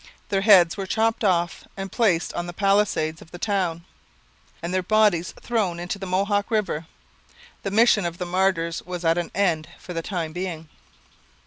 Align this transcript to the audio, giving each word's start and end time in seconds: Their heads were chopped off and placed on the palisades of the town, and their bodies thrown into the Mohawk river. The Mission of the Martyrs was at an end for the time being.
Their 0.29 0.41
heads 0.41 0.77
were 0.77 0.87
chopped 0.87 1.23
off 1.23 1.67
and 1.77 1.91
placed 1.91 2.33
on 2.33 2.47
the 2.47 2.53
palisades 2.53 3.21
of 3.21 3.29
the 3.29 3.37
town, 3.37 3.85
and 4.59 4.73
their 4.73 4.81
bodies 4.81 5.31
thrown 5.43 5.79
into 5.79 5.99
the 5.99 6.07
Mohawk 6.07 6.49
river. 6.49 6.87
The 7.61 7.69
Mission 7.69 8.03
of 8.03 8.17
the 8.17 8.25
Martyrs 8.25 8.81
was 8.81 9.05
at 9.05 9.19
an 9.19 9.29
end 9.35 9.67
for 9.77 9.93
the 9.93 10.01
time 10.01 10.33
being. 10.33 10.69